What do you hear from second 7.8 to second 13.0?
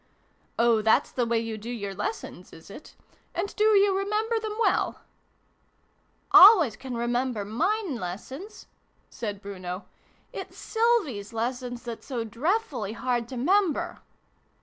lessons," said Bruno." It's Sylvie s lessons that's so dreffully